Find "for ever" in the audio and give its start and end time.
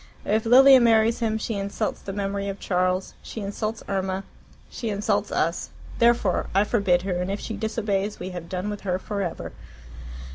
8.97-9.51